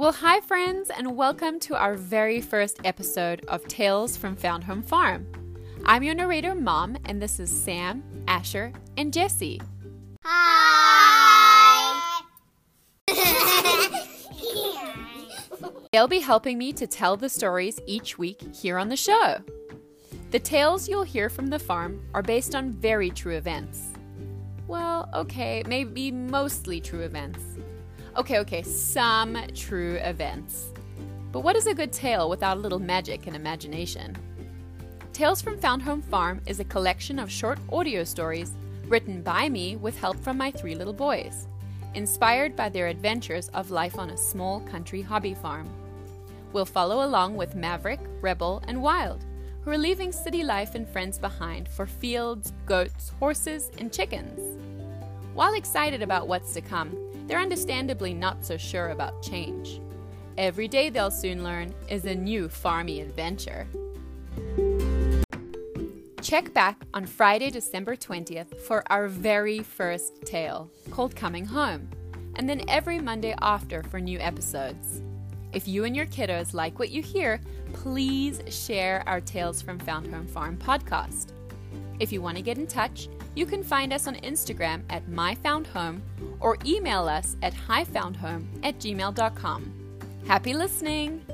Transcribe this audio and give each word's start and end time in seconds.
Well, 0.00 0.12
hi, 0.12 0.40
friends, 0.40 0.88
and 0.88 1.14
welcome 1.14 1.60
to 1.60 1.76
our 1.76 1.94
very 1.94 2.40
first 2.40 2.80
episode 2.86 3.44
of 3.48 3.68
Tales 3.68 4.16
from 4.16 4.34
Found 4.36 4.64
Home 4.64 4.82
Farm. 4.82 5.26
I'm 5.84 6.02
your 6.02 6.14
narrator, 6.14 6.54
Mom, 6.54 6.96
and 7.04 7.20
this 7.20 7.38
is 7.38 7.50
Sam, 7.50 8.02
Asher, 8.26 8.72
and 8.96 9.12
Jesse. 9.12 9.60
Hi! 10.24 12.22
They'll 15.92 16.08
be 16.08 16.20
helping 16.20 16.56
me 16.56 16.72
to 16.72 16.86
tell 16.86 17.18
the 17.18 17.28
stories 17.28 17.78
each 17.84 18.16
week 18.16 18.40
here 18.54 18.78
on 18.78 18.88
the 18.88 18.96
show. 18.96 19.40
The 20.30 20.40
tales 20.40 20.88
you'll 20.88 21.02
hear 21.02 21.28
from 21.28 21.48
the 21.48 21.58
farm 21.58 22.02
are 22.14 22.22
based 22.22 22.54
on 22.54 22.72
very 22.72 23.10
true 23.10 23.36
events. 23.36 23.88
Well, 24.66 25.10
okay, 25.12 25.62
maybe 25.66 26.10
mostly 26.10 26.80
true 26.80 27.00
events. 27.00 27.42
Okay, 28.16 28.40
okay, 28.40 28.62
some 28.62 29.38
true 29.54 29.94
events. 30.02 30.66
But 31.30 31.40
what 31.40 31.54
is 31.54 31.68
a 31.68 31.74
good 31.74 31.92
tale 31.92 32.28
without 32.28 32.56
a 32.56 32.60
little 32.60 32.80
magic 32.80 33.28
and 33.28 33.36
imagination? 33.36 34.16
Tales 35.12 35.40
from 35.40 35.58
Found 35.58 35.82
Home 35.82 36.02
Farm 36.02 36.40
is 36.46 36.58
a 36.58 36.64
collection 36.64 37.20
of 37.20 37.30
short 37.30 37.60
audio 37.70 38.02
stories 38.02 38.52
written 38.86 39.22
by 39.22 39.48
me 39.48 39.76
with 39.76 39.96
help 39.96 40.18
from 40.18 40.36
my 40.36 40.50
three 40.50 40.74
little 40.74 40.92
boys, 40.92 41.46
inspired 41.94 42.56
by 42.56 42.68
their 42.68 42.88
adventures 42.88 43.48
of 43.50 43.70
life 43.70 43.96
on 43.96 44.10
a 44.10 44.16
small 44.16 44.58
country 44.62 45.02
hobby 45.02 45.34
farm. 45.34 45.68
We'll 46.52 46.66
follow 46.66 47.06
along 47.06 47.36
with 47.36 47.54
Maverick, 47.54 48.00
Rebel, 48.20 48.60
and 48.66 48.82
Wild, 48.82 49.24
who 49.62 49.70
are 49.70 49.78
leaving 49.78 50.10
city 50.10 50.42
life 50.42 50.74
and 50.74 50.88
friends 50.88 51.16
behind 51.16 51.68
for 51.68 51.86
fields, 51.86 52.52
goats, 52.66 53.12
horses, 53.20 53.70
and 53.78 53.92
chickens. 53.92 54.58
While 55.32 55.54
excited 55.54 56.02
about 56.02 56.26
what's 56.26 56.54
to 56.54 56.60
come, 56.60 57.09
they're 57.30 57.38
understandably 57.38 58.12
not 58.12 58.44
so 58.44 58.56
sure 58.56 58.88
about 58.88 59.22
change. 59.22 59.80
Every 60.36 60.66
day 60.66 60.90
they'll 60.90 61.12
soon 61.12 61.44
learn 61.44 61.72
is 61.88 62.04
a 62.04 62.14
new 62.14 62.48
farmy 62.48 63.00
adventure. 63.00 63.68
Check 66.20 66.52
back 66.52 66.82
on 66.92 67.06
Friday, 67.06 67.50
December 67.50 67.94
20th 67.94 68.58
for 68.58 68.82
our 68.90 69.06
very 69.06 69.60
first 69.60 70.22
tale 70.22 70.68
called 70.90 71.14
Coming 71.14 71.44
Home, 71.44 71.88
and 72.34 72.48
then 72.48 72.62
every 72.66 72.98
Monday 72.98 73.36
after 73.40 73.84
for 73.84 74.00
new 74.00 74.18
episodes. 74.18 75.00
If 75.52 75.68
you 75.68 75.84
and 75.84 75.94
your 75.94 76.06
kiddos 76.06 76.52
like 76.52 76.80
what 76.80 76.90
you 76.90 77.00
hear, 77.00 77.40
please 77.72 78.40
share 78.48 79.04
our 79.06 79.20
Tales 79.20 79.62
from 79.62 79.78
Found 79.78 80.12
Home 80.12 80.26
Farm 80.26 80.56
podcast. 80.56 81.28
If 82.00 82.10
you 82.10 82.22
want 82.22 82.38
to 82.38 82.42
get 82.42 82.58
in 82.58 82.66
touch, 82.66 83.08
you 83.34 83.46
can 83.46 83.62
find 83.62 83.92
us 83.92 84.06
on 84.06 84.16
Instagram 84.16 84.82
at 84.90 85.06
myfoundhome 85.08 86.00
or 86.40 86.56
email 86.64 87.08
us 87.08 87.36
at 87.42 87.54
highfoundhome 87.54 88.46
at 88.62 88.78
gmail.com. 88.78 89.72
Happy 90.26 90.54
listening! 90.54 91.24